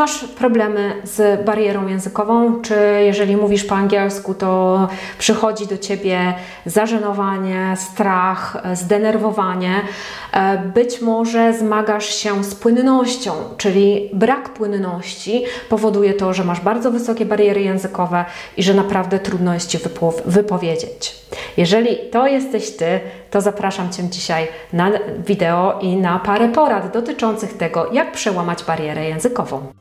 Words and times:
masz 0.00 0.24
problemy 0.24 1.02
z 1.04 1.44
barierą 1.44 1.86
językową? 1.86 2.62
Czy 2.62 2.74
jeżeli 3.04 3.36
mówisz 3.36 3.64
po 3.64 3.74
angielsku, 3.74 4.34
to 4.34 4.88
przychodzi 5.18 5.66
do 5.66 5.78
ciebie 5.78 6.34
zażenowanie, 6.66 7.74
strach, 7.76 8.62
zdenerwowanie? 8.74 9.74
E, 10.32 10.58
być 10.58 11.00
może 11.00 11.54
zmagasz 11.54 12.14
się 12.14 12.44
z 12.44 12.54
płynnością, 12.54 13.32
czyli 13.56 14.10
brak 14.12 14.48
płynności 14.48 15.44
powoduje 15.68 16.14
to, 16.14 16.34
że 16.34 16.44
masz 16.44 16.60
bardzo 16.60 16.90
wysokie 16.90 17.24
bariery 17.24 17.62
językowe 17.62 18.24
i 18.56 18.62
że 18.62 18.74
naprawdę 18.74 19.18
trudno 19.18 19.54
jest 19.54 19.68
ci 19.68 19.78
wypowiedzieć. 20.26 21.16
Jeżeli 21.56 21.96
to 22.10 22.26
jesteś 22.26 22.76
ty, 22.76 23.00
to 23.30 23.40
zapraszam 23.40 23.90
cię 23.92 24.02
dzisiaj 24.08 24.48
na 24.72 24.90
wideo 25.26 25.78
i 25.82 25.96
na 25.96 26.18
parę 26.18 26.48
porad 26.48 26.92
dotyczących 26.92 27.56
tego, 27.56 27.92
jak 27.92 28.12
przełamać 28.12 28.64
barierę 28.64 29.04
językową. 29.08 29.80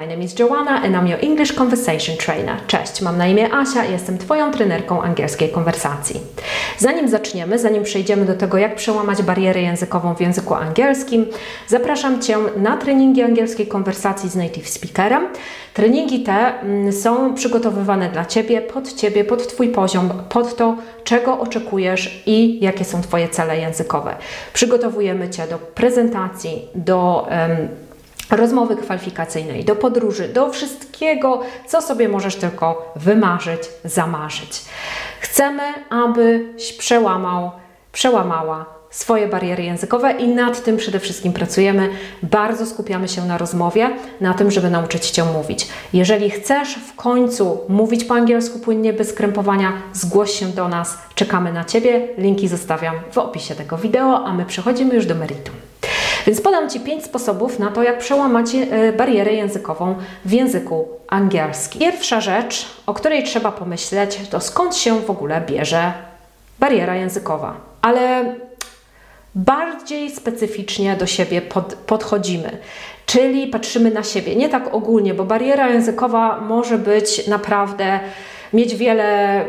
My 0.00 0.06
name 0.06 0.22
is 0.22 0.38
Joanna 0.38 0.82
and 0.82 0.96
I'm 0.96 1.06
your 1.06 1.24
English 1.24 1.52
Conversation 1.52 2.16
Trainer. 2.16 2.56
Cześć, 2.66 3.02
mam 3.02 3.18
na 3.18 3.26
imię 3.26 3.54
Asia 3.54 3.84
i 3.84 3.92
jestem 3.92 4.18
Twoją 4.18 4.50
trenerką 4.50 5.02
angielskiej 5.02 5.48
konwersacji. 5.48 6.20
Zanim 6.78 7.08
zaczniemy, 7.08 7.58
zanim 7.58 7.82
przejdziemy 7.82 8.24
do 8.24 8.34
tego, 8.34 8.58
jak 8.58 8.74
przełamać 8.74 9.22
barierę 9.22 9.62
językową 9.62 10.14
w 10.14 10.20
języku 10.20 10.54
angielskim, 10.54 11.26
zapraszam 11.68 12.20
Cię 12.22 12.36
na 12.56 12.76
treningi 12.76 13.22
angielskiej 13.22 13.66
konwersacji 13.66 14.28
z 14.28 14.36
native 14.36 14.68
speakerem. 14.68 15.28
Treningi 15.74 16.22
te 16.22 16.60
mm, 16.60 16.92
są 16.92 17.34
przygotowywane 17.34 18.08
dla 18.08 18.24
Ciebie, 18.24 18.60
pod 18.60 18.92
Ciebie, 18.92 19.24
pod 19.24 19.46
Twój 19.46 19.68
poziom, 19.68 20.10
pod 20.28 20.56
to, 20.56 20.76
czego 21.04 21.40
oczekujesz 21.40 22.22
i 22.26 22.64
jakie 22.64 22.84
są 22.84 23.02
Twoje 23.02 23.28
cele 23.28 23.58
językowe. 23.58 24.16
Przygotowujemy 24.52 25.30
Cię 25.30 25.46
do 25.46 25.58
prezentacji, 25.58 26.68
do 26.74 27.28
um, 27.30 27.89
rozmowy 28.30 28.76
kwalifikacyjnej, 28.76 29.64
do 29.64 29.76
podróży, 29.76 30.28
do 30.28 30.50
wszystkiego, 30.50 31.40
co 31.66 31.82
sobie 31.82 32.08
możesz 32.08 32.36
tylko 32.36 32.92
wymarzyć, 32.96 33.62
zamarzyć. 33.84 34.64
Chcemy, 35.20 35.62
abyś 35.90 36.72
przełamał, 36.72 37.50
przełamała 37.92 38.80
swoje 38.90 39.28
bariery 39.28 39.62
językowe 39.62 40.12
i 40.12 40.28
nad 40.28 40.64
tym 40.64 40.76
przede 40.76 41.00
wszystkim 41.00 41.32
pracujemy. 41.32 41.90
Bardzo 42.22 42.66
skupiamy 42.66 43.08
się 43.08 43.24
na 43.24 43.38
rozmowie, 43.38 43.90
na 44.20 44.34
tym, 44.34 44.50
żeby 44.50 44.70
nauczyć 44.70 45.10
Cię 45.10 45.24
mówić. 45.24 45.68
Jeżeli 45.92 46.30
chcesz 46.30 46.74
w 46.74 46.96
końcu 46.96 47.60
mówić 47.68 48.04
po 48.04 48.14
angielsku 48.14 48.58
płynnie, 48.58 48.92
bez 48.92 49.12
krępowania, 49.12 49.72
zgłoś 49.92 50.30
się 50.30 50.46
do 50.46 50.68
nas, 50.68 50.98
czekamy 51.14 51.52
na 51.52 51.64
Ciebie. 51.64 52.08
Linki 52.18 52.48
zostawiam 52.48 52.94
w 53.12 53.18
opisie 53.18 53.54
tego 53.54 53.76
wideo, 53.76 54.24
a 54.24 54.32
my 54.32 54.44
przechodzimy 54.44 54.94
już 54.94 55.06
do 55.06 55.14
meritum. 55.14 55.54
Więc 56.26 56.40
podam 56.40 56.70
Ci 56.70 56.80
pięć 56.80 57.04
sposobów 57.04 57.58
na 57.58 57.70
to, 57.70 57.82
jak 57.82 57.98
przełamać 57.98 58.46
e, 58.54 58.92
barierę 58.92 59.32
językową 59.32 59.94
w 60.24 60.32
języku 60.32 60.88
angielskim. 61.08 61.80
Pierwsza 61.80 62.20
rzecz, 62.20 62.66
o 62.86 62.94
której 62.94 63.24
trzeba 63.24 63.52
pomyśleć, 63.52 64.18
to 64.30 64.40
skąd 64.40 64.76
się 64.76 65.00
w 65.00 65.10
ogóle 65.10 65.40
bierze 65.40 65.92
bariera 66.58 66.96
językowa. 66.96 67.56
Ale 67.82 68.34
bardziej 69.34 70.10
specyficznie 70.10 70.96
do 70.96 71.06
siebie 71.06 71.42
pod, 71.42 71.74
podchodzimy, 71.74 72.58
czyli 73.06 73.46
patrzymy 73.46 73.90
na 73.90 74.02
siebie, 74.02 74.36
nie 74.36 74.48
tak 74.48 74.74
ogólnie, 74.74 75.14
bo 75.14 75.24
bariera 75.24 75.68
językowa 75.68 76.40
może 76.40 76.78
być 76.78 77.26
naprawdę, 77.26 78.00
mieć 78.52 78.76
wiele 78.76 79.44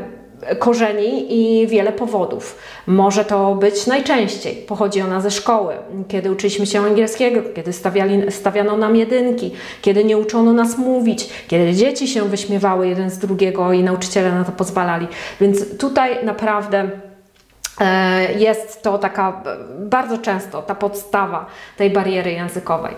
korzeni 0.59 1.25
i 1.30 1.67
wiele 1.67 1.92
powodów. 1.92 2.58
Może 2.88 3.25
to 3.25 3.56
być 3.56 3.88
najczęściej, 3.88 4.56
pochodzi 4.56 5.02
ona 5.02 5.22
ze 5.22 5.31
szkoły, 5.31 5.73
kiedy 6.08 6.31
uczyliśmy 6.31 6.66
się 6.66 6.81
angielskiego, 6.81 7.41
kiedy 7.56 7.74
stawiali, 7.74 8.31
stawiano 8.31 8.78
nam 8.78 8.96
jedynki, 8.96 9.52
kiedy 9.81 10.03
nie 10.03 10.18
uczono 10.18 10.53
nas 10.53 10.78
mówić, 10.78 11.29
kiedy 11.47 11.74
dzieci 11.74 12.07
się 12.07 12.29
wyśmiewały 12.29 12.88
jeden 12.88 13.09
z 13.09 13.18
drugiego 13.18 13.74
i 13.74 13.84
nauczyciele 13.84 14.31
na 14.31 14.44
to 14.44 14.52
pozwalali. 14.52 15.07
Więc 15.41 15.78
tutaj 15.78 16.25
naprawdę 16.25 16.90
jest 18.38 18.84
to 18.84 18.97
taka 18.97 19.42
bardzo 19.80 20.18
często 20.18 20.62
ta 20.62 20.75
podstawa 20.75 21.46
tej 21.78 21.90
bariery 21.90 22.31
językowej. 22.31 22.96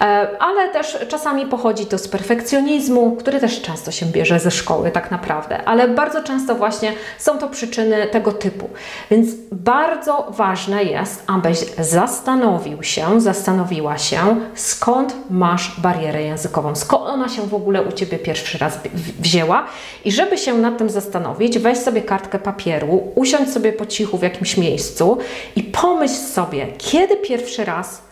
E, 0.00 0.28
ale 0.38 0.68
też 0.68 0.98
czasami 1.08 1.46
pochodzi 1.46 1.86
to 1.86 1.98
z 1.98 2.08
perfekcjonizmu, 2.08 3.16
który 3.16 3.40
też 3.40 3.62
często 3.62 3.90
się 3.90 4.06
bierze 4.06 4.40
ze 4.40 4.50
szkoły, 4.50 4.90
tak 4.90 5.10
naprawdę. 5.10 5.64
Ale 5.64 5.88
bardzo 5.88 6.22
często 6.22 6.54
właśnie 6.54 6.92
są 7.18 7.38
to 7.38 7.48
przyczyny 7.48 8.06
tego 8.06 8.32
typu. 8.32 8.70
Więc 9.10 9.28
bardzo 9.52 10.26
ważne 10.30 10.84
jest, 10.84 11.24
abyś 11.26 11.58
zastanowił 11.78 12.82
się, 12.82 13.20
zastanowiła 13.20 13.98
się, 13.98 14.18
skąd 14.54 15.14
masz 15.30 15.80
barierę 15.80 16.22
językową, 16.22 16.74
skąd 16.74 17.02
ona 17.06 17.28
się 17.28 17.42
w 17.42 17.54
ogóle 17.54 17.82
u 17.82 17.92
ciebie 17.92 18.18
pierwszy 18.18 18.58
raz 18.58 18.78
wzięła. 19.18 19.66
I 20.04 20.12
żeby 20.12 20.38
się 20.38 20.54
nad 20.54 20.78
tym 20.78 20.90
zastanowić, 20.90 21.58
weź 21.58 21.78
sobie 21.78 22.02
kartkę 22.02 22.38
papieru, 22.38 23.12
usiądź 23.14 23.52
sobie 23.52 23.72
po 23.72 23.86
cichu 23.86 24.18
w 24.18 24.22
jakimś 24.26 24.56
miejscu 24.56 25.18
i 25.56 25.62
pomyśl 25.62 26.14
sobie, 26.14 26.66
kiedy 26.78 27.16
pierwszy 27.16 27.64
raz 27.64 28.02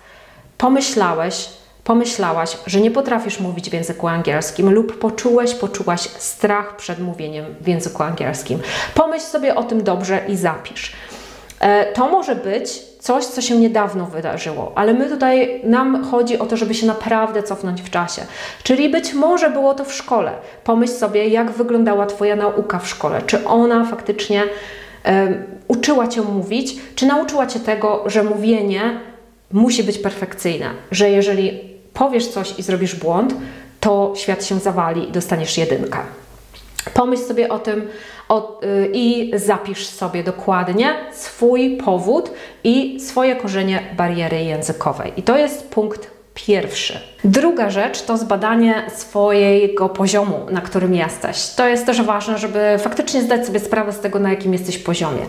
pomyślałeś, 0.58 1.48
pomyślałaś, 1.84 2.58
że 2.66 2.80
nie 2.80 2.90
potrafisz 2.90 3.40
mówić 3.40 3.70
w 3.70 3.72
języku 3.72 4.08
angielskim 4.08 4.70
lub 4.70 4.98
poczułeś, 4.98 5.54
poczułaś 5.54 6.00
strach 6.00 6.76
przed 6.76 6.98
mówieniem 6.98 7.44
w 7.60 7.68
języku 7.68 8.02
angielskim. 8.02 8.58
Pomyśl 8.94 9.24
sobie 9.24 9.54
o 9.54 9.62
tym 9.62 9.84
dobrze 9.84 10.20
i 10.28 10.36
zapisz. 10.36 10.92
E, 11.60 11.92
to 11.92 12.08
może 12.08 12.36
być 12.36 12.82
coś, 13.00 13.24
co 13.24 13.40
się 13.40 13.56
niedawno 13.56 14.06
wydarzyło, 14.06 14.72
ale 14.74 14.94
my 14.94 15.10
tutaj, 15.10 15.60
nam 15.64 16.04
chodzi 16.04 16.38
o 16.38 16.46
to, 16.46 16.56
żeby 16.56 16.74
się 16.74 16.86
naprawdę 16.86 17.42
cofnąć 17.42 17.82
w 17.82 17.90
czasie. 17.90 18.22
Czyli 18.62 18.88
być 18.88 19.14
może 19.14 19.50
było 19.50 19.74
to 19.74 19.84
w 19.84 19.92
szkole. 19.92 20.32
Pomyśl 20.64 20.92
sobie, 20.92 21.28
jak 21.28 21.50
wyglądała 21.50 22.06
Twoja 22.06 22.36
nauka 22.36 22.78
w 22.78 22.88
szkole. 22.88 23.22
Czy 23.26 23.46
ona 23.46 23.84
faktycznie 23.84 24.42
uczyła 25.68 26.08
Cię 26.08 26.22
mówić, 26.22 26.76
czy 26.94 27.06
nauczyła 27.06 27.46
Cię 27.46 27.60
tego, 27.60 28.04
że 28.06 28.22
mówienie 28.22 29.00
musi 29.52 29.84
być 29.84 29.98
perfekcyjne, 29.98 30.70
że 30.90 31.10
jeżeli 31.10 31.60
powiesz 31.94 32.28
coś 32.28 32.58
i 32.58 32.62
zrobisz 32.62 32.94
błąd, 32.94 33.34
to 33.80 34.12
świat 34.16 34.44
się 34.44 34.58
zawali 34.58 35.08
i 35.08 35.12
dostaniesz 35.12 35.58
jedynkę. 35.58 35.98
Pomyśl 36.94 37.22
sobie 37.22 37.48
o 37.48 37.58
tym 37.58 37.88
o, 38.28 38.60
y, 38.64 38.90
i 38.92 39.32
zapisz 39.38 39.86
sobie 39.86 40.24
dokładnie 40.24 40.94
swój 41.12 41.76
powód 41.76 42.30
i 42.64 43.00
swoje 43.00 43.36
korzenie 43.36 43.82
bariery 43.96 44.44
językowej. 44.44 45.12
I 45.16 45.22
to 45.22 45.38
jest 45.38 45.68
punkt 45.68 46.13
pierwszy. 46.34 47.00
Druga 47.24 47.70
rzecz 47.70 48.02
to 48.02 48.16
zbadanie 48.16 48.82
swojego 48.94 49.88
poziomu, 49.88 50.38
na 50.50 50.60
którym 50.60 50.94
jesteś. 50.94 51.48
To 51.48 51.68
jest 51.68 51.86
też 51.86 52.02
ważne, 52.02 52.38
żeby 52.38 52.76
faktycznie 52.78 53.22
zdać 53.22 53.46
sobie 53.46 53.60
sprawę 53.60 53.92
z 53.92 54.00
tego, 54.00 54.18
na 54.18 54.30
jakim 54.30 54.52
jesteś 54.52 54.78
poziomie. 54.78 55.22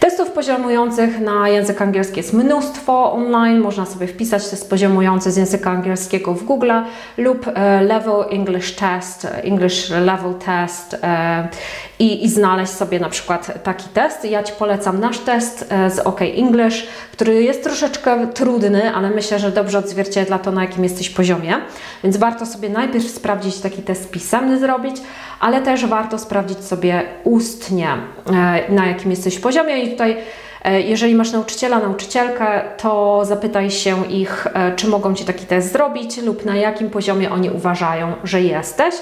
Testów 0.00 0.30
poziomujących 0.30 1.20
na 1.20 1.48
język 1.48 1.82
angielski 1.82 2.16
jest 2.16 2.32
mnóstwo 2.32 3.12
online. 3.12 3.60
Można 3.60 3.86
sobie 3.86 4.06
wpisać 4.06 4.48
test 4.48 4.70
poziomujący 4.70 5.30
z 5.30 5.36
języka 5.36 5.70
angielskiego 5.70 6.34
w 6.34 6.44
Google 6.44 6.72
lub 7.18 7.48
e, 7.48 7.82
Level 7.82 8.24
English 8.30 8.72
Test, 8.72 9.26
English 9.42 9.90
Level 9.90 10.34
Test 10.34 10.96
e, 11.02 11.48
i, 11.98 12.24
i 12.24 12.28
znaleźć 12.28 12.72
sobie 12.72 13.00
na 13.00 13.08
przykład 13.08 13.62
taki 13.62 13.88
test. 13.88 14.24
Ja 14.24 14.42
Ci 14.42 14.52
polecam 14.52 15.00
nasz 15.00 15.18
test 15.18 15.66
e, 15.68 15.90
z 15.90 15.98
OK 15.98 16.22
English, 16.22 16.86
który 17.12 17.42
jest 17.42 17.62
troszeczkę 17.62 18.26
trudny, 18.26 18.94
ale 18.94 19.10
myślę, 19.10 19.38
że 19.38 19.50
dobrze 19.50 19.78
odzwierciedla 19.78 20.38
to, 20.46 20.52
na 20.52 20.62
jakim 20.62 20.84
jesteś 20.84 21.10
poziomie. 21.10 21.54
Więc 22.04 22.16
warto 22.16 22.46
sobie 22.46 22.68
najpierw 22.68 23.10
sprawdzić 23.10 23.60
taki 23.60 23.82
test 23.82 24.10
pisemny 24.10 24.58
zrobić, 24.58 24.96
ale 25.40 25.62
też 25.62 25.86
warto 25.86 26.18
sprawdzić 26.18 26.64
sobie 26.64 27.02
ustnie, 27.24 27.88
e, 27.88 28.72
na 28.72 28.86
jakim 28.86 29.10
jesteś 29.10 29.38
poziomie. 29.38 29.82
I 29.82 29.90
tutaj 29.90 30.16
e, 30.64 30.80
jeżeli 30.80 31.14
masz 31.14 31.32
nauczyciela, 31.32 31.78
nauczycielkę, 31.78 32.62
to 32.76 33.20
zapytaj 33.24 33.70
się 33.70 34.06
ich, 34.06 34.46
czy 34.76 34.88
mogą 34.88 35.14
Ci 35.14 35.24
taki 35.24 35.46
test 35.46 35.72
zrobić 35.72 36.22
lub 36.22 36.44
na 36.44 36.56
jakim 36.56 36.90
poziomie 36.90 37.30
oni 37.30 37.50
uważają, 37.50 38.12
że 38.24 38.42
jesteś. 38.42 38.94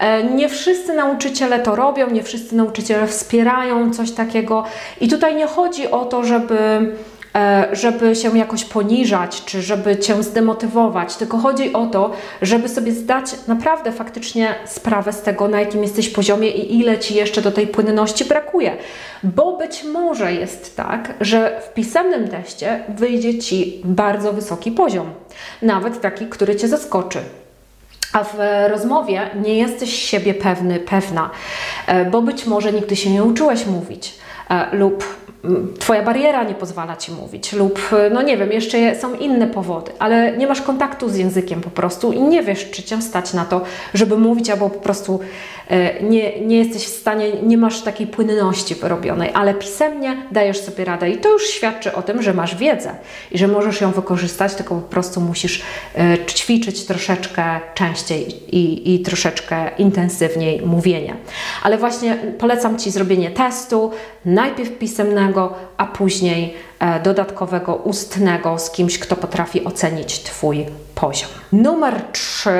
E, 0.00 0.24
nie 0.24 0.48
wszyscy 0.48 0.94
nauczyciele 0.94 1.58
to 1.58 1.76
robią, 1.76 2.10
nie 2.10 2.22
wszyscy 2.22 2.56
nauczyciele 2.56 3.06
wspierają 3.06 3.92
coś 3.92 4.10
takiego 4.10 4.64
i 5.00 5.08
tutaj 5.08 5.36
nie 5.36 5.46
chodzi 5.46 5.90
o 5.90 6.04
to, 6.04 6.24
żeby 6.24 6.58
e, 6.58 6.80
żeby 7.72 8.16
się 8.16 8.38
jakoś 8.38 8.64
poniżać, 8.64 9.44
czy 9.44 9.62
żeby 9.62 9.98
cię 9.98 10.22
zdemotywować, 10.22 11.16
tylko 11.16 11.38
chodzi 11.38 11.72
o 11.72 11.86
to, 11.86 12.10
żeby 12.42 12.68
sobie 12.68 12.92
zdać 12.92 13.26
naprawdę 13.46 13.92
faktycznie 13.92 14.54
sprawę 14.66 15.12
z 15.12 15.22
tego, 15.22 15.48
na 15.48 15.60
jakim 15.60 15.82
jesteś 15.82 16.08
poziomie 16.08 16.48
i 16.48 16.78
ile 16.80 16.98
ci 16.98 17.14
jeszcze 17.14 17.42
do 17.42 17.52
tej 17.52 17.66
płynności 17.66 18.24
brakuje. 18.24 18.76
Bo 19.22 19.56
być 19.56 19.84
może 19.84 20.32
jest 20.32 20.76
tak, 20.76 21.14
że 21.20 21.60
w 21.70 21.74
pisemnym 21.74 22.28
teście 22.28 22.84
wyjdzie 22.88 23.38
ci 23.38 23.80
bardzo 23.84 24.32
wysoki 24.32 24.72
poziom, 24.72 25.10
nawet 25.62 26.00
taki, 26.00 26.26
który 26.26 26.56
cię 26.56 26.68
zaskoczy 26.68 27.18
a 28.12 28.24
w 28.24 28.38
rozmowie 28.70 29.30
nie 29.42 29.58
jesteś 29.58 29.94
siebie 29.94 30.34
pewny, 30.34 30.80
pewna. 30.80 31.30
bo 32.10 32.22
być 32.22 32.46
może 32.46 32.72
nigdy 32.72 32.96
się 32.96 33.10
nie 33.10 33.24
uczyłeś 33.24 33.66
mówić 33.66 34.14
lub 34.72 35.04
Twoja 35.78 36.02
bariera 36.02 36.44
nie 36.44 36.54
pozwala 36.54 36.96
ci 36.96 37.12
mówić, 37.12 37.52
lub 37.52 37.80
no 38.12 38.22
nie 38.22 38.36
wiem, 38.36 38.52
jeszcze 38.52 38.96
są 38.96 39.14
inne 39.14 39.46
powody, 39.46 39.92
ale 39.98 40.36
nie 40.36 40.46
masz 40.46 40.62
kontaktu 40.62 41.08
z 41.08 41.16
językiem 41.16 41.60
po 41.60 41.70
prostu 41.70 42.12
i 42.12 42.22
nie 42.22 42.42
wiesz, 42.42 42.70
czy 42.70 42.82
cię 42.82 43.02
stać 43.02 43.34
na 43.34 43.44
to, 43.44 43.60
żeby 43.94 44.18
mówić, 44.18 44.50
albo 44.50 44.70
po 44.70 44.78
prostu 44.78 45.20
e, 45.20 45.59
nie, 46.02 46.40
nie 46.40 46.58
jesteś 46.58 46.84
w 46.84 47.00
stanie, 47.00 47.32
nie 47.42 47.58
masz 47.58 47.82
takiej 47.82 48.06
płynności 48.06 48.74
wyrobionej, 48.74 49.30
ale 49.34 49.54
pisemnie 49.54 50.16
dajesz 50.32 50.60
sobie 50.60 50.84
radę 50.84 51.10
i 51.10 51.18
to 51.18 51.28
już 51.32 51.46
świadczy 51.46 51.94
o 51.94 52.02
tym, 52.02 52.22
że 52.22 52.34
masz 52.34 52.56
wiedzę 52.56 52.94
i 53.30 53.38
że 53.38 53.48
możesz 53.48 53.80
ją 53.80 53.90
wykorzystać, 53.90 54.54
tylko 54.54 54.74
po 54.74 54.88
prostu 54.88 55.20
musisz 55.20 55.62
e, 55.94 56.18
ćwiczyć 56.26 56.84
troszeczkę 56.84 57.60
częściej 57.74 58.54
i, 58.56 58.94
i 58.94 59.00
troszeczkę 59.00 59.70
intensywniej 59.78 60.62
mówienie. 60.66 61.16
Ale 61.62 61.78
właśnie 61.78 62.16
polecam 62.38 62.78
Ci 62.78 62.90
zrobienie 62.90 63.30
testu, 63.30 63.90
najpierw 64.24 64.78
pisemnego, 64.78 65.54
a 65.76 65.86
później 65.86 66.54
e, 66.78 67.00
dodatkowego 67.00 67.74
ustnego 67.74 68.58
z 68.58 68.70
kimś, 68.70 68.98
kto 68.98 69.16
potrafi 69.16 69.64
ocenić 69.64 70.18
Twój 70.18 70.66
poziom. 70.94 71.30
Numer 71.52 72.02
3. 72.12 72.50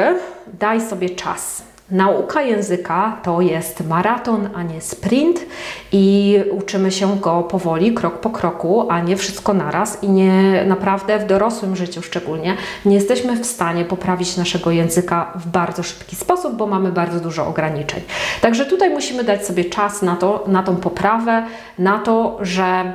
Daj 0.58 0.80
sobie 0.80 1.10
czas. 1.10 1.69
Nauka 1.90 2.42
języka 2.42 3.19
to 3.22 3.40
jest 3.40 3.88
maraton, 3.88 4.48
a 4.54 4.62
nie 4.62 4.81
sprint 4.81 5.40
i 5.92 6.38
uczymy 6.50 6.92
się 6.92 7.19
go 7.20 7.42
powoli, 7.42 7.94
krok 7.94 8.20
po 8.20 8.31
kroku, 8.31 8.87
a 8.90 9.00
nie 9.00 9.16
wszystko 9.16 9.54
naraz 9.54 10.02
i 10.02 10.08
nie 10.08 10.64
naprawdę 10.66 11.19
w 11.19 11.26
dorosłym 11.26 11.76
życiu 11.76 12.02
szczególnie 12.02 12.56
nie 12.84 12.94
jesteśmy 12.94 13.37
w 13.37 13.46
stanie 13.46 13.84
poprawić 13.84 14.37
naszego 14.37 14.70
języka 14.70 15.32
w 15.34 15.46
bardzo 15.46 15.82
szybki 15.82 16.16
sposób, 16.16 16.56
bo 16.56 16.66
mamy 16.66 16.92
bardzo 16.92 17.20
dużo 17.20 17.46
ograniczeń. 17.46 18.02
Także 18.40 18.66
tutaj 18.66 18.90
musimy 18.90 19.25
dać 19.25 19.46
sobie 19.46 19.64
czas 19.64 20.02
na 20.02 20.16
to, 20.16 20.44
na 20.46 20.62
tą 20.62 20.76
poprawę, 20.76 21.46
na 21.78 21.98
to, 21.98 22.38
że 22.40 22.92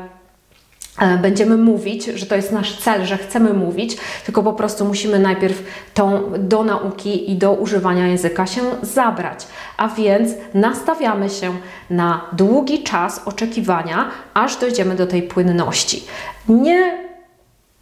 będziemy 1.21 1.57
mówić, 1.57 2.05
że 2.05 2.25
to 2.25 2.35
jest 2.35 2.51
nasz 2.51 2.77
cel, 2.77 3.05
że 3.05 3.17
chcemy 3.17 3.53
mówić, 3.53 3.97
tylko 4.25 4.43
po 4.43 4.53
prostu 4.53 4.85
musimy 4.85 5.19
najpierw 5.19 5.63
tą, 5.93 6.31
do 6.37 6.63
nauki 6.63 7.31
i 7.31 7.35
do 7.35 7.53
używania 7.53 8.07
języka 8.07 8.45
się 8.47 8.61
zabrać. 8.81 9.47
A 9.77 9.87
więc 9.87 10.31
nastawiamy 10.53 11.29
się 11.29 11.53
na 11.89 12.21
długi 12.33 12.83
czas 12.83 13.21
oczekiwania, 13.25 14.11
aż 14.33 14.57
dojdziemy 14.57 14.95
do 14.95 15.07
tej 15.07 15.23
płynności. 15.23 16.03
Nie 16.49 17.04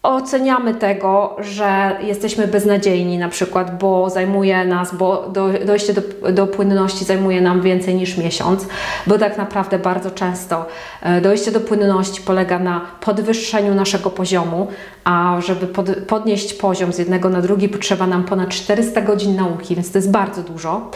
oceniamy 0.04 0.76
tego, 0.76 1.36
że 1.40 1.98
jesteśmy 2.02 2.48
beznadziejni 2.48 3.18
na 3.18 3.30
przykład, 3.30 3.78
bo 3.78 4.10
zajmuje 4.10 4.66
nas, 4.66 4.96
bo 4.96 5.30
do, 5.30 5.50
dojście 5.66 5.94
do, 5.94 6.32
do 6.32 6.48
płynności 6.48 7.06
zajmuje 7.06 7.42
nam 7.42 7.62
więcej 7.62 7.96
niż 7.96 8.18
miesiąc, 8.18 8.68
bo 9.08 9.18
tak 9.18 9.38
naprawdę 9.38 9.80
bardzo 9.80 10.12
często 10.12 10.66
e, 11.02 11.22
dojście 11.22 11.52
do 11.52 11.60
płynności 11.60 12.22
polega 12.22 12.60
na 12.60 12.82
podwyższeniu 13.00 13.76
naszego 13.76 14.10
poziomu, 14.10 14.68
a 15.04 15.38
żeby 15.40 15.68
pod, 15.68 15.90
podnieść 16.08 16.54
poziom 16.54 16.94
z 16.94 16.98
jednego 16.98 17.30
na 17.30 17.42
drugi 17.42 17.70
potrzeba 17.70 18.08
nam 18.08 18.24
ponad 18.24 18.50
400 18.50 19.02
godzin 19.02 19.36
nauki, 19.36 19.76
więc 19.76 19.92
to 19.92 19.98
jest 19.98 20.12
bardzo 20.12 20.42
dużo, 20.42 20.92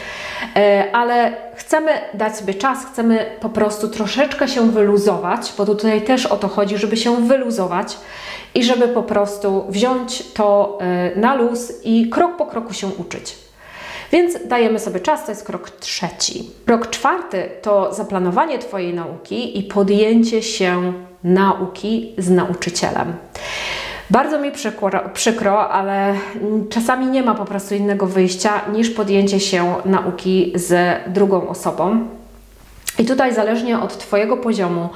e, 0.56 0.86
ale 0.94 1.34
chcemy 1.56 1.92
dać 2.14 2.38
sobie 2.38 2.54
czas, 2.54 2.86
chcemy 2.86 3.26
po 3.40 3.50
prostu 3.50 3.88
troszeczkę 3.88 4.48
się 4.48 4.72
wyluzować, 4.72 5.54
bo 5.58 5.66
tutaj 5.66 6.02
też 6.02 6.26
o 6.26 6.38
to 6.38 6.48
chodzi, 6.48 6.78
żeby 6.78 6.98
się 6.98 7.28
wyluzować, 7.28 7.98
i 8.58 8.64
żeby 8.64 8.88
po 8.88 9.04
prostu 9.04 9.66
wziąć 9.70 10.24
to 10.34 10.80
y, 11.16 11.20
na 11.20 11.36
luz 11.36 11.74
i 11.84 12.10
krok 12.10 12.38
po 12.38 12.46
kroku 12.46 12.74
się 12.74 12.88
uczyć. 12.88 13.36
Więc 14.12 14.48
dajemy 14.48 14.80
sobie 14.80 15.00
czas, 15.00 15.26
to 15.26 15.32
jest 15.32 15.46
krok 15.46 15.70
trzeci. 15.70 16.50
Krok 16.66 16.90
czwarty 16.90 17.50
to 17.62 17.94
zaplanowanie 17.94 18.60
Twojej 18.60 18.94
nauki 18.94 19.60
i 19.60 19.64
podjęcie 19.64 20.44
się 20.44 20.94
nauki 21.24 22.14
z 22.18 22.30
nauczycielem. 22.30 23.14
Bardzo 24.10 24.40
mi 24.40 24.52
przykro, 24.52 25.10
przykro, 25.14 25.70
ale 25.70 26.16
czasami 26.70 27.08
nie 27.08 27.24
ma 27.24 27.36
po 27.36 27.46
prostu 27.46 27.76
innego 27.76 28.06
wyjścia 28.06 28.62
niż 28.74 28.90
podjęcie 28.90 29.40
się 29.40 29.76
nauki 29.86 30.54
z 30.56 31.00
drugą 31.14 31.50
osobą. 31.50 32.08
I 33.00 33.06
tutaj 33.06 33.34
zależnie 33.34 33.80
od 33.80 33.98
Twojego 33.98 34.38
poziomu, 34.38 34.90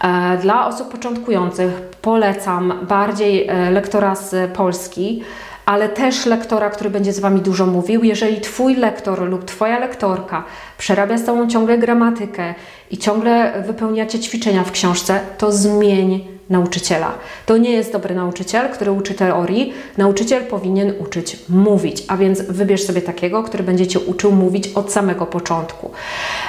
E, 0.00 0.38
dla 0.38 0.66
osób 0.66 0.88
początkujących 0.88 1.72
polecam 2.08 2.86
bardziej 2.88 3.46
e, 3.48 3.70
lektora 3.70 4.14
z 4.14 4.52
Polski, 4.52 5.22
ale 5.66 5.88
też 5.88 6.26
lektora, 6.26 6.70
który 6.70 6.90
będzie 6.90 7.12
z 7.12 7.20
Wami 7.20 7.40
dużo 7.40 7.66
mówił. 7.66 8.04
Jeżeli 8.04 8.40
Twój 8.40 8.74
lektor 8.74 9.28
lub 9.28 9.44
Twoja 9.44 9.78
lektorka 9.78 10.44
przerabia 10.78 11.18
z 11.18 11.24
Tobą 11.24 11.48
ciągle 11.48 11.78
gramatykę 11.78 12.54
i 12.90 12.98
ciągle 12.98 13.62
wypełniacie 13.66 14.18
ćwiczenia 14.18 14.64
w 14.64 14.72
książce, 14.72 15.20
to 15.38 15.52
zmień 15.52 16.37
nauczyciela. 16.50 17.12
To 17.46 17.56
nie 17.56 17.70
jest 17.70 17.92
dobry 17.92 18.14
nauczyciel, 18.14 18.68
który 18.68 18.92
uczy 18.92 19.14
teorii. 19.14 19.72
Nauczyciel 19.98 20.44
powinien 20.44 20.92
uczyć 20.98 21.36
mówić, 21.48 22.04
a 22.08 22.16
więc 22.16 22.42
wybierz 22.42 22.82
sobie 22.82 23.02
takiego, 23.02 23.42
który 23.42 23.64
będzie 23.64 23.86
Cię 23.86 24.00
uczył 24.00 24.32
mówić 24.32 24.68
od 24.74 24.92
samego 24.92 25.26
początku. 25.26 25.90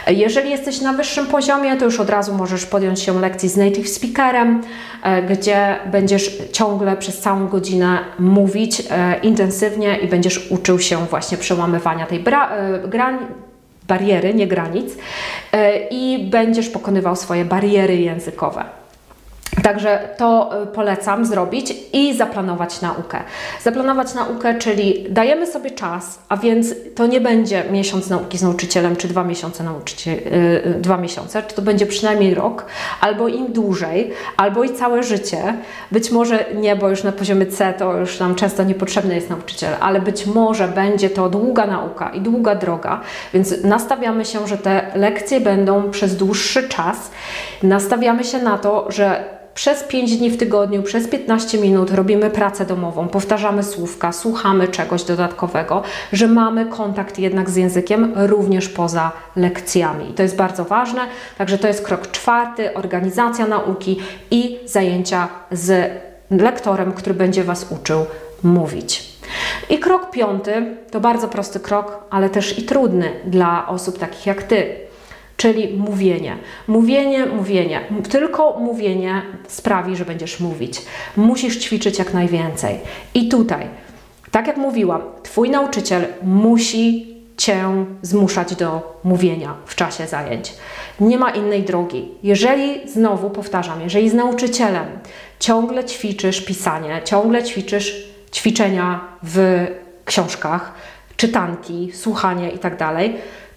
Jeżeli 0.07 0.49
jesteś 0.49 0.81
na 0.81 0.93
wyższym 0.93 1.27
poziomie, 1.27 1.77
to 1.77 1.85
już 1.85 1.99
od 1.99 2.09
razu 2.09 2.33
możesz 2.33 2.65
podjąć 2.65 2.99
się 2.99 3.19
lekcji 3.19 3.49
z 3.49 3.57
native 3.57 3.89
speakerem, 3.89 4.61
e, 5.03 5.21
gdzie 5.21 5.75
będziesz 5.91 6.37
ciągle 6.51 6.97
przez 6.97 7.19
całą 7.19 7.47
godzinę 7.47 7.99
mówić 8.19 8.83
e, 8.91 9.19
intensywnie 9.23 9.97
i 9.97 10.07
będziesz 10.07 10.51
uczył 10.51 10.79
się 10.79 11.05
właśnie 11.05 11.37
przełamywania 11.37 12.05
tej 12.05 12.19
e, 12.19 12.87
granicy 12.87 13.25
bariery, 13.87 14.33
nie 14.33 14.47
granic, 14.47 14.93
i 15.91 16.27
będziesz 16.31 16.69
pokonywał 16.69 17.15
swoje 17.15 17.45
bariery 17.45 17.97
językowe. 17.97 18.78
Także 19.63 20.09
to 20.17 20.49
y, 20.63 20.67
polecam 20.67 21.25
zrobić 21.25 21.73
i 21.93 22.17
zaplanować 22.17 22.81
naukę. 22.81 23.19
Zaplanować 23.63 24.13
naukę, 24.13 24.55
czyli 24.55 25.05
dajemy 25.09 25.47
sobie 25.47 25.71
czas, 25.71 26.19
a 26.29 26.37
więc 26.37 26.75
to 26.95 27.07
nie 27.07 27.21
będzie 27.21 27.63
miesiąc 27.71 28.09
nauki 28.09 28.37
z 28.37 28.41
nauczycielem, 28.41 28.95
czy 28.95 29.07
dwa 29.07 29.23
miesiące 29.23 29.63
nauczyciel, 29.63 30.15
yy, 30.65 30.75
dwa 30.79 30.97
miesiące, 30.97 31.43
czy 31.43 31.55
to 31.55 31.61
będzie 31.61 31.85
przynajmniej 31.85 32.35
rok, 32.35 32.65
albo 33.01 33.27
im 33.27 33.53
dłużej, 33.53 34.11
albo 34.37 34.63
i 34.63 34.69
całe 34.69 35.03
życie. 35.03 35.53
Być 35.91 36.11
może 36.11 36.45
nie, 36.55 36.75
bo 36.75 36.89
już 36.89 37.03
na 37.03 37.11
poziomie 37.11 37.45
C 37.45 37.73
to 37.73 37.97
już 37.97 38.19
nam 38.19 38.35
często 38.35 38.63
niepotrzebny 38.63 39.15
jest 39.15 39.29
nauczyciel, 39.29 39.73
ale 39.79 40.01
być 40.01 40.25
może 40.25 40.67
będzie 40.67 41.09
to 41.09 41.29
długa 41.29 41.67
nauka 41.67 42.09
i 42.09 42.21
długa 42.21 42.55
droga, 42.55 43.01
więc 43.33 43.63
nastawiamy 43.63 44.25
się, 44.25 44.47
że 44.47 44.57
te 44.57 44.91
lekcje 44.95 45.41
będą 45.41 45.91
przez 45.91 46.17
dłuższy 46.17 46.69
czas. 46.69 47.11
Nastawiamy 47.63 48.23
się 48.23 48.39
na 48.39 48.57
to, 48.57 48.91
że 48.91 49.38
przez 49.59 49.83
5 49.83 50.17
dni 50.17 50.29
w 50.29 50.37
tygodniu, 50.37 50.83
przez 50.83 51.07
15 51.07 51.57
minut 51.57 51.91
robimy 51.91 52.29
pracę 52.29 52.65
domową, 52.65 53.07
powtarzamy 53.07 53.63
słówka, 53.63 54.11
słuchamy 54.11 54.67
czegoś 54.67 55.03
dodatkowego, 55.03 55.83
że 56.13 56.27
mamy 56.27 56.65
kontakt 56.65 57.19
jednak 57.19 57.49
z 57.49 57.55
językiem 57.55 58.13
również 58.15 58.69
poza 58.69 59.11
lekcjami. 59.35 60.09
I 60.09 60.13
to 60.13 60.23
jest 60.23 60.35
bardzo 60.35 60.65
ważne. 60.65 61.01
Także 61.37 61.57
to 61.57 61.67
jest 61.67 61.85
krok 61.85 62.11
czwarty, 62.11 62.73
organizacja 62.73 63.47
nauki 63.47 63.99
i 64.31 64.59
zajęcia 64.65 65.27
z 65.51 65.91
lektorem, 66.31 66.91
który 66.91 67.15
będzie 67.15 67.43
Was 67.43 67.65
uczył 67.71 68.05
mówić. 68.43 69.09
I 69.69 69.79
krok 69.79 70.11
piąty 70.11 70.75
to 70.91 70.99
bardzo 70.99 71.27
prosty 71.27 71.59
krok, 71.59 72.03
ale 72.09 72.29
też 72.29 72.59
i 72.59 72.63
trudny 72.63 73.11
dla 73.25 73.67
osób 73.67 73.99
takich 73.99 74.25
jak 74.25 74.43
Ty 74.43 74.88
czyli 75.39 75.77
mówienie. 75.77 76.37
Mówienie, 76.67 77.25
mówienie. 77.25 77.81
Tylko 78.09 78.59
mówienie 78.59 79.21
sprawi, 79.47 79.95
że 79.95 80.05
będziesz 80.05 80.39
mówić. 80.39 80.81
Musisz 81.17 81.57
ćwiczyć 81.57 81.99
jak 81.99 82.13
najwięcej. 82.13 82.79
I 83.13 83.29
tutaj, 83.29 83.67
tak 84.31 84.47
jak 84.47 84.57
mówiłam, 84.57 85.01
Twój 85.23 85.49
nauczyciel 85.49 86.05
musi 86.23 87.15
Cię 87.37 87.85
zmuszać 88.01 88.55
do 88.55 88.99
mówienia 89.03 89.53
w 89.65 89.75
czasie 89.75 90.07
zajęć. 90.07 90.53
Nie 90.99 91.17
ma 91.17 91.29
innej 91.29 91.63
drogi. 91.63 92.11
Jeżeli, 92.23 92.89
znowu 92.89 93.29
powtarzam, 93.29 93.81
jeżeli 93.81 94.09
z 94.09 94.13
nauczycielem 94.13 94.85
ciągle 95.39 95.85
ćwiczysz 95.85 96.41
pisanie, 96.41 97.01
ciągle 97.05 97.43
ćwiczysz 97.43 98.09
ćwiczenia 98.33 98.99
w 99.23 99.67
książkach, 100.05 100.73
czytanki, 101.17 101.91
słuchanie 101.93 102.49
itd., 102.49 102.77
tak 102.77 103.01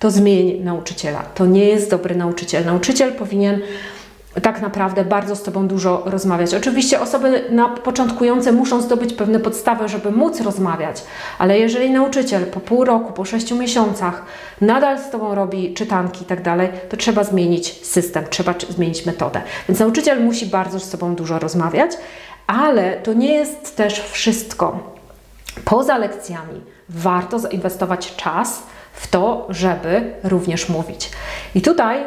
to 0.03 0.11
zmień 0.11 0.61
nauczyciela. 0.65 1.23
To 1.35 1.47
nie 1.47 1.65
jest 1.65 1.91
dobry 1.91 2.15
nauczyciel. 2.15 2.65
Nauczyciel 2.65 3.13
powinien 3.13 3.61
tak 4.43 4.63
naprawdę 4.63 5.05
bardzo 5.05 5.37
z 5.37 5.43
Tobą 5.43 5.69
dużo 5.69 6.03
rozmawiać. 6.07 6.55
Oczywiście 6.55 7.01
osoby 7.01 7.45
na 7.51 7.69
początkujące 7.69 8.53
muszą 8.53 8.81
zdobyć 8.81 9.13
pewne 9.13 9.41
podstawy, 9.41 9.89
żeby 9.89 10.11
móc 10.11 10.41
rozmawiać, 10.41 11.05
ale 11.39 11.59
jeżeli 11.59 11.91
nauczyciel 11.91 12.47
po 12.47 12.61
pół 12.61 12.85
roku, 12.85 13.13
po 13.13 13.25
sześciu 13.25 13.57
miesiącach 13.57 14.25
nadal 14.61 14.99
z 14.99 15.11
Tobą 15.11 15.35
robi 15.35 15.75
czytanki 15.75 16.23
i 16.23 16.27
tak 16.27 16.43
dalej, 16.43 16.69
to 16.89 16.97
trzeba 16.97 17.25
zmienić 17.25 17.87
system, 17.87 18.25
trzeba 18.31 18.55
zmienić 18.69 19.07
metodę. 19.07 19.43
Więc 19.69 19.81
nauczyciel 19.81 20.25
musi 20.25 20.47
bardzo 20.47 20.81
z 20.81 20.91
Tobą 20.91 21.15
dużo 21.15 21.39
rozmawiać, 21.39 21.91
ale 22.47 22.97
to 22.97 23.13
nie 23.13 23.33
jest 23.33 23.77
też 23.77 24.01
wszystko. 24.01 24.95
Poza 25.65 25.99
lekcjami 25.99 26.61
warto 26.89 27.39
zainwestować 27.39 28.17
czas 28.17 28.63
w 28.93 29.09
to, 29.09 29.47
żeby 29.51 30.15
również 30.25 30.69
mówić. 30.69 31.11
I 31.55 31.63
tutaj, 31.63 32.05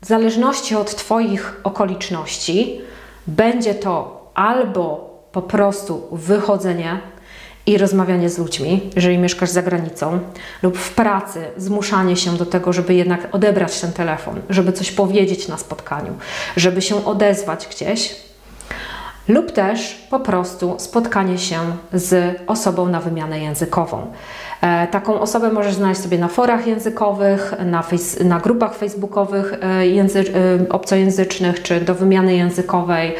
w 0.00 0.06
zależności 0.06 0.76
od 0.76 0.96
Twoich 0.96 1.60
okoliczności, 1.64 2.80
będzie 3.26 3.74
to 3.74 4.30
albo 4.34 5.08
po 5.32 5.42
prostu 5.42 6.08
wychodzenie 6.12 7.00
i 7.66 7.78
rozmawianie 7.78 8.30
z 8.30 8.38
ludźmi, 8.38 8.90
jeżeli 8.96 9.18
mieszkasz 9.18 9.50
za 9.50 9.62
granicą, 9.62 10.18
lub 10.62 10.78
w 10.78 10.94
pracy 10.94 11.44
zmuszanie 11.56 12.16
się 12.16 12.36
do 12.36 12.46
tego, 12.46 12.72
żeby 12.72 12.94
jednak 12.94 13.34
odebrać 13.34 13.80
ten 13.80 13.92
telefon, 13.92 14.40
żeby 14.50 14.72
coś 14.72 14.92
powiedzieć 14.92 15.48
na 15.48 15.56
spotkaniu, 15.56 16.14
żeby 16.56 16.82
się 16.82 17.04
odezwać 17.04 17.68
gdzieś, 17.70 18.16
lub 19.28 19.52
też 19.52 20.06
po 20.10 20.20
prostu 20.20 20.74
spotkanie 20.78 21.38
się 21.38 21.58
z 21.92 22.40
osobą 22.46 22.88
na 22.88 23.00
wymianę 23.00 23.40
językową. 23.40 24.12
E, 24.60 24.86
taką 24.86 25.20
osobę 25.20 25.52
możesz 25.52 25.74
znaleźć 25.74 26.00
sobie 26.00 26.18
na 26.18 26.28
forach 26.28 26.66
językowych, 26.66 27.54
na, 27.64 27.82
face, 27.82 28.24
na 28.24 28.40
grupach 28.40 28.74
facebookowych 28.74 29.54
e, 29.62 29.86
języ, 29.86 30.20
e, 30.20 30.68
obcojęzycznych 30.68 31.62
czy 31.62 31.80
do 31.80 31.94
wymiany 31.94 32.36
językowej, 32.36 33.14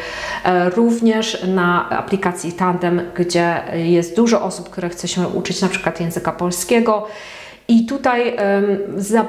również 0.75 1.47
na 1.47 1.89
aplikacji 1.89 2.53
Tandem, 2.53 3.01
gdzie 3.15 3.61
jest 3.73 4.15
dużo 4.15 4.41
osób, 4.41 4.69
które 4.69 4.89
chce 4.89 5.07
się 5.07 5.27
uczyć 5.27 5.61
na 5.61 5.67
przykład 5.67 6.01
języka 6.01 6.31
polskiego. 6.31 7.07
I 7.67 7.85
tutaj 7.85 8.37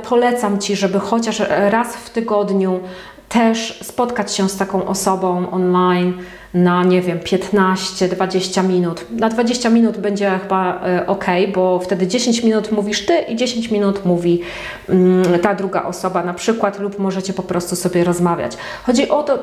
polecam 0.08 0.58
Ci, 0.58 0.76
żeby 0.76 1.00
chociaż 1.00 1.42
raz 1.48 1.96
w 1.96 2.10
tygodniu 2.10 2.80
też 3.28 3.78
spotkać 3.82 4.34
się 4.34 4.48
z 4.48 4.56
taką 4.56 4.86
osobą 4.86 5.50
online 5.50 6.14
na, 6.54 6.84
nie 6.84 7.02
wiem, 7.02 7.18
15-20 7.18 8.68
minut. 8.68 9.06
Na 9.10 9.28
20 9.28 9.70
minut 9.70 9.98
będzie 9.98 10.38
chyba 10.42 10.80
e, 10.86 11.06
ok, 11.06 11.24
bo 11.54 11.78
wtedy 11.78 12.06
10 12.06 12.42
minut 12.42 12.72
mówisz 12.72 13.06
ty 13.06 13.18
i 13.18 13.36
10 13.36 13.70
minut 13.70 14.04
mówi 14.04 14.40
mm, 14.88 15.38
ta 15.38 15.54
druga 15.54 15.82
osoba 15.82 16.24
na 16.24 16.34
przykład, 16.34 16.78
lub 16.78 16.98
możecie 16.98 17.32
po 17.32 17.42
prostu 17.42 17.76
sobie 17.76 18.04
rozmawiać. 18.04 18.56
Chodzi 18.86 19.08
o 19.08 19.22
to, 19.22 19.38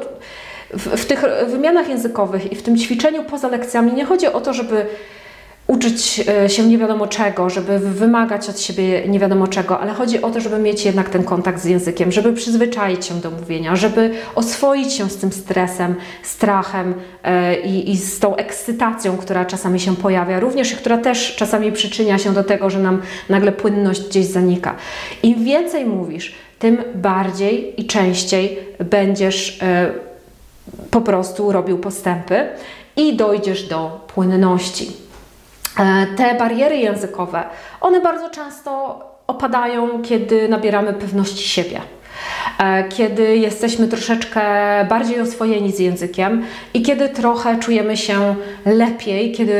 w, 0.73 1.01
w 1.01 1.05
tych 1.05 1.23
wymianach 1.47 1.89
językowych 1.89 2.51
i 2.51 2.55
w 2.55 2.63
tym 2.63 2.77
ćwiczeniu 2.77 3.23
poza 3.23 3.47
lekcjami 3.47 3.93
nie 3.93 4.05
chodzi 4.05 4.27
o 4.27 4.41
to, 4.41 4.53
żeby 4.53 4.85
uczyć 5.67 6.21
e, 6.43 6.49
się 6.49 6.63
nie 6.63 6.77
wiadomo 6.77 7.07
czego, 7.07 7.49
żeby 7.49 7.79
wymagać 7.79 8.49
od 8.49 8.59
siebie 8.59 9.07
nie 9.07 9.19
wiadomo 9.19 9.47
czego, 9.47 9.79
ale 9.79 9.93
chodzi 9.93 10.21
o 10.21 10.29
to, 10.29 10.41
żeby 10.41 10.59
mieć 10.59 10.85
jednak 10.85 11.09
ten 11.09 11.23
kontakt 11.23 11.61
z 11.61 11.65
językiem, 11.65 12.11
żeby 12.11 12.33
przyzwyczaić 12.33 13.05
się 13.05 13.15
do 13.15 13.31
mówienia, 13.31 13.75
żeby 13.75 14.11
oswoić 14.35 14.93
się 14.93 15.09
z 15.09 15.17
tym 15.17 15.31
stresem, 15.31 15.95
strachem 16.23 16.93
e, 17.23 17.59
i, 17.61 17.91
i 17.91 17.97
z 17.97 18.19
tą 18.19 18.35
ekscytacją, 18.35 19.17
która 19.17 19.45
czasami 19.45 19.79
się 19.79 19.95
pojawia, 19.95 20.39
również 20.39 20.75
która 20.75 20.97
też 20.97 21.35
czasami 21.35 21.71
przyczynia 21.71 22.17
się 22.17 22.33
do 22.33 22.43
tego, 22.43 22.69
że 22.69 22.79
nam 22.79 23.01
nagle 23.29 23.51
płynność 23.51 24.07
gdzieś 24.07 24.25
zanika. 24.25 24.75
Im 25.23 25.43
więcej 25.43 25.85
mówisz, 25.85 26.35
tym 26.59 26.77
bardziej 26.95 27.81
i 27.81 27.85
częściej 27.85 28.59
będziesz 28.79 29.59
e, 29.61 29.91
po 30.91 31.01
prostu 31.01 31.51
robił 31.51 31.77
postępy 31.77 32.47
i 32.95 33.15
dojdziesz 33.15 33.67
do 33.67 34.07
płynności. 34.13 35.06
E, 35.79 36.07
te 36.15 36.35
bariery 36.35 36.77
językowe, 36.77 37.43
one 37.81 38.01
bardzo 38.01 38.29
często 38.29 38.99
opadają, 39.27 40.01
kiedy 40.01 40.49
nabieramy 40.49 40.93
pewności 40.93 41.47
siebie. 41.47 41.81
E, 42.59 42.83
kiedy 42.83 43.37
jesteśmy 43.37 43.87
troszeczkę 43.87 44.41
bardziej 44.89 45.21
oswojeni 45.21 45.71
z 45.71 45.79
językiem 45.79 46.43
i 46.73 46.81
kiedy 46.81 47.09
trochę 47.09 47.59
czujemy 47.59 47.97
się 47.97 48.35
lepiej, 48.65 49.31
kiedy 49.31 49.55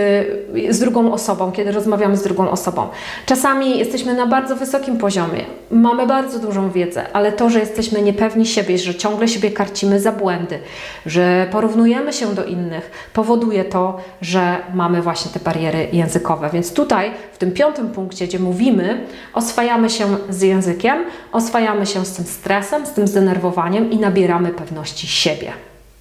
z 0.69 0.79
drugą 0.79 1.13
osobą, 1.13 1.51
kiedy 1.51 1.71
rozmawiamy 1.71 2.17
z 2.17 2.23
drugą 2.23 2.49
osobą. 2.49 2.87
Czasami 3.25 3.79
jesteśmy 3.79 4.13
na 4.13 4.27
bardzo 4.27 4.55
wysokim 4.55 4.97
poziomie, 4.97 5.45
mamy 5.71 6.07
bardzo 6.07 6.39
dużą 6.39 6.71
wiedzę, 6.71 7.03
ale 7.13 7.31
to, 7.31 7.49
że 7.49 7.59
jesteśmy 7.59 8.01
niepewni 8.01 8.45
siebie, 8.45 8.77
że 8.77 8.95
ciągle 8.95 9.27
siebie 9.27 9.51
karcimy 9.51 9.99
za 9.99 10.11
błędy, 10.11 10.59
że 11.05 11.47
porównujemy 11.51 12.13
się 12.13 12.35
do 12.35 12.45
innych, 12.45 13.09
powoduje 13.13 13.65
to, 13.65 13.97
że 14.21 14.57
mamy 14.73 15.01
właśnie 15.01 15.31
te 15.31 15.39
bariery 15.39 15.87
językowe. 15.93 16.49
Więc 16.53 16.73
tutaj, 16.73 17.11
w 17.33 17.37
tym 17.37 17.51
piątym 17.51 17.89
punkcie, 17.89 18.27
gdzie 18.27 18.39
mówimy, 18.39 19.05
oswajamy 19.33 19.89
się 19.89 20.05
z 20.29 20.41
językiem, 20.41 20.97
oswajamy 21.31 21.85
się 21.85 22.05
z 22.05 22.13
tym 22.13 22.25
stresem, 22.25 22.86
z 22.87 22.91
tym 22.93 23.07
zdenerwowaniem 23.07 23.91
i 23.91 23.97
nabieramy 23.97 24.49
pewności 24.49 25.07
siebie. 25.07 25.53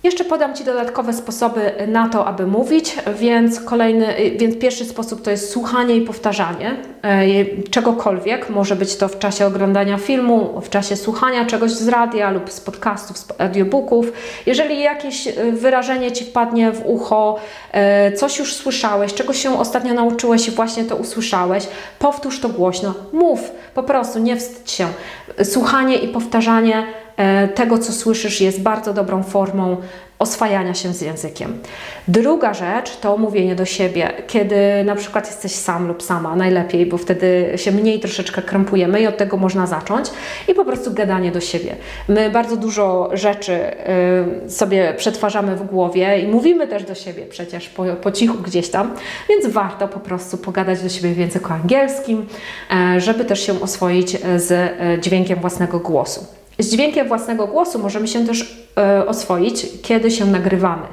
Jeszcze 0.02 0.24
podam 0.24 0.54
Ci 0.54 0.64
dodatkowe 0.64 1.12
sposoby 1.12 1.72
na 1.88 2.08
to, 2.08 2.26
aby 2.26 2.46
mówić, 2.46 2.96
więc 3.18 3.60
kolejny, 3.60 4.14
więc 4.36 4.58
pierwszy 4.58 4.84
sposób 4.84 5.22
to 5.22 5.30
jest 5.30 5.50
słuchanie 5.50 5.96
i 5.96 6.00
powtarzanie 6.00 6.76
czegokolwiek. 7.70 8.50
Może 8.50 8.76
być 8.76 8.96
to 8.96 9.08
w 9.08 9.18
czasie 9.18 9.46
oglądania 9.46 9.98
filmu, 9.98 10.60
w 10.60 10.70
czasie 10.70 10.96
słuchania 10.96 11.46
czegoś 11.46 11.70
z 11.70 11.88
radia 11.88 12.30
lub 12.30 12.50
z 12.50 12.60
podcastów, 12.60 13.18
z 13.18 13.26
audiobooków. 13.38 14.12
Jeżeli 14.46 14.80
jakieś 14.80 15.28
e, 15.28 15.32
wyrażenie 15.52 16.12
Ci 16.12 16.24
wpadnie 16.24 16.72
w 16.72 16.86
ucho, 16.86 17.36
e, 17.72 18.12
coś 18.12 18.38
już 18.38 18.54
słyszałeś, 18.54 19.14
czegoś 19.14 19.42
się 19.42 19.58
ostatnio 19.58 19.94
nauczyłeś 19.94 20.48
i 20.48 20.50
właśnie 20.50 20.84
to 20.84 20.96
usłyszałeś, 20.96 21.68
powtórz 21.98 22.40
to 22.40 22.48
głośno, 22.48 22.94
mów, 23.12 23.50
po 23.74 23.82
prostu 23.82 24.18
nie 24.18 24.36
wstydź 24.36 24.70
się. 24.70 24.86
Słuchanie 25.44 25.96
i 25.96 26.08
powtarzanie 26.08 26.86
E, 27.16 27.48
tego, 27.48 27.78
co 27.78 27.92
słyszysz, 27.92 28.40
jest 28.40 28.62
bardzo 28.62 28.92
dobrą 28.92 29.22
formą 29.22 29.76
oswajania 30.18 30.74
się 30.74 30.92
z 30.92 31.00
językiem. 31.00 31.58
Druga 32.08 32.54
rzecz 32.54 32.96
to 32.96 33.16
mówienie 33.16 33.54
do 33.54 33.64
siebie, 33.64 34.12
kiedy 34.26 34.84
na 34.84 34.96
przykład 34.96 35.26
jesteś 35.26 35.52
sam 35.52 35.88
lub 35.88 36.02
sama, 36.02 36.36
najlepiej, 36.36 36.86
bo 36.86 36.98
wtedy 36.98 37.52
się 37.56 37.72
mniej 37.72 38.00
troszeczkę 38.00 38.42
krępujemy 38.42 39.00
i 39.00 39.06
od 39.06 39.16
tego 39.16 39.36
można 39.36 39.66
zacząć 39.66 40.06
i 40.48 40.54
po 40.54 40.64
prostu 40.64 40.92
gadanie 40.92 41.32
do 41.32 41.40
siebie. 41.40 41.76
My 42.08 42.30
bardzo 42.30 42.56
dużo 42.56 43.10
rzeczy 43.12 43.52
y, 44.46 44.50
sobie 44.50 44.94
przetwarzamy 44.96 45.56
w 45.56 45.62
głowie 45.62 46.20
i 46.20 46.28
mówimy 46.28 46.68
też 46.68 46.84
do 46.84 46.94
siebie 46.94 47.26
przecież 47.26 47.68
po, 47.68 47.84
po 47.84 48.12
cichu 48.12 48.34
gdzieś 48.34 48.68
tam, 48.68 48.94
więc 49.28 49.46
warto 49.46 49.88
po 49.88 50.00
prostu 50.00 50.38
pogadać 50.38 50.82
do 50.82 50.88
siebie 50.88 51.12
w 51.12 51.18
języku 51.18 51.52
angielskim, 51.52 52.26
y, 52.96 53.00
żeby 53.00 53.24
też 53.24 53.46
się 53.46 53.60
oswoić 53.60 54.16
z 54.36 54.50
y, 54.50 55.00
dźwiękiem 55.00 55.38
własnego 55.40 55.78
głosu. 55.78 56.26
Z 56.58 56.70
dźwiękiem 56.70 57.08
własnego 57.08 57.46
głosu 57.46 57.78
możemy 57.78 58.08
się 58.08 58.26
też 58.26 58.42
e, 58.42 58.65
oswoić, 59.06 59.66
kiedy 59.82 60.10
się 60.10 60.24
nagrywamy. 60.24 60.86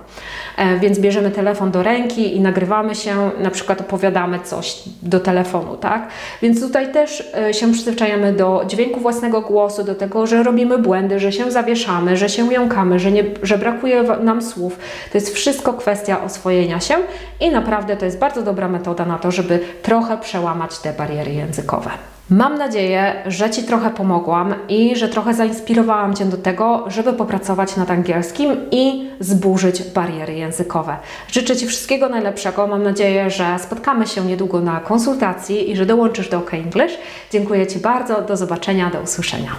E, 0.58 0.80
więc 0.80 1.00
bierzemy 1.00 1.32
telefon 1.32 1.72
do 1.72 1.84
ręki 1.84 2.36
i 2.36 2.42
nagrywamy 2.42 2.96
się, 2.96 3.32
na 3.40 3.52
przykład 3.52 3.82
opowiadamy 3.82 4.40
coś 4.40 4.84
do 5.02 5.20
telefonu, 5.20 5.78
tak? 5.78 6.08
Więc 6.42 6.62
tutaj 6.62 6.92
też 6.92 7.34
e, 7.38 7.54
się 7.54 7.72
przyzwyczajamy 7.72 8.34
do 8.34 8.64
dźwięku 8.68 9.00
własnego 9.00 9.42
głosu, 9.42 9.84
do 9.84 9.96
tego, 9.96 10.28
że 10.28 10.44
robimy 10.44 10.78
błędy, 10.78 11.20
że 11.20 11.32
się 11.32 11.52
zawieszamy, 11.52 12.18
że 12.18 12.30
się 12.30 12.54
jąkamy, 12.54 13.00
że, 13.00 13.12
nie, 13.12 13.24
że 13.44 13.58
brakuje 13.58 14.04
nam 14.04 14.42
słów. 14.42 14.80
To 15.12 15.18
jest 15.18 15.34
wszystko 15.34 15.74
kwestia 15.74 16.24
oswojenia 16.24 16.80
się 16.80 16.96
i 17.40 17.52
naprawdę 17.52 17.98
to 17.98 18.06
jest 18.06 18.20
bardzo 18.20 18.42
dobra 18.42 18.68
metoda 18.68 19.06
na 19.06 19.18
to, 19.18 19.32
żeby 19.32 19.60
trochę 19.82 20.18
przełamać 20.18 20.80
te 20.80 20.94
bariery 20.94 21.34
językowe. 21.34 21.90
Mam 22.34 22.58
nadzieję, 22.58 23.24
że 23.26 23.50
Ci 23.50 23.64
trochę 23.64 23.90
pomogłam 23.90 24.56
i 24.70 24.96
że 24.96 25.10
trochę 25.10 25.34
zainspirowałam 25.34 26.16
Cię 26.16 26.26
do 26.26 26.38
tego, 26.38 26.86
żeby 26.88 27.14
popracować 27.14 27.76
nad 27.76 27.92
angielskim 27.92 28.58
i 28.72 29.10
zburzyć 29.20 29.84
bariery 29.84 30.34
językowe. 30.34 30.98
Życzę 31.32 31.56
Ci 31.56 31.68
wszystkiego 31.68 32.10
najlepszego. 32.10 32.68
Mam 32.68 32.84
nadzieję, 32.84 33.30
że 33.30 33.60
spotkamy 33.60 34.08
się 34.08 34.26
niedługo 34.26 34.62
na 34.62 34.80
konsultacji 34.80 35.72
i 35.72 35.76
że 35.76 35.86
dołączysz 35.86 36.30
do 36.30 36.38
OK 36.38 36.54
English. 36.54 36.94
Dziękuję 37.32 37.68
Ci 37.68 37.80
bardzo. 37.80 38.22
Do 38.22 38.38
zobaczenia, 38.38 38.90
do 38.90 39.02
usłyszenia. 39.02 39.56